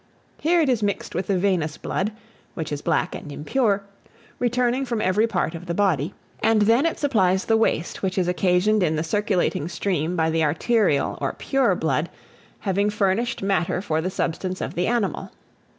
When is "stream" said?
9.67-10.15